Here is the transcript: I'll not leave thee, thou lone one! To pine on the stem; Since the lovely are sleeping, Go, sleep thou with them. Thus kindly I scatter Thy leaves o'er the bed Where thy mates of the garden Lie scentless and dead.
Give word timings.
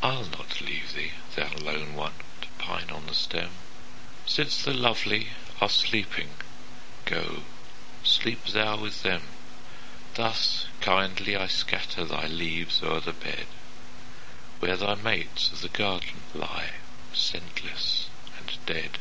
I'll 0.00 0.26
not 0.26 0.60
leave 0.60 0.92
thee, 0.92 1.10
thou 1.34 1.50
lone 1.60 1.96
one! 1.96 2.14
To 2.42 2.46
pine 2.58 2.88
on 2.90 3.06
the 3.08 3.16
stem; 3.16 3.50
Since 4.26 4.62
the 4.62 4.72
lovely 4.72 5.30
are 5.60 5.68
sleeping, 5.68 6.36
Go, 7.04 7.42
sleep 8.04 8.44
thou 8.44 8.76
with 8.76 9.02
them. 9.02 9.24
Thus 10.14 10.66
kindly 10.80 11.34
I 11.34 11.48
scatter 11.48 12.04
Thy 12.04 12.28
leaves 12.28 12.80
o'er 12.80 13.00
the 13.00 13.12
bed 13.12 13.46
Where 14.60 14.76
thy 14.76 14.94
mates 14.94 15.50
of 15.50 15.62
the 15.62 15.68
garden 15.68 16.22
Lie 16.32 16.74
scentless 17.12 18.06
and 18.38 18.64
dead. 18.66 18.98